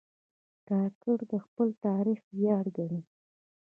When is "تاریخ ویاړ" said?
1.85-2.65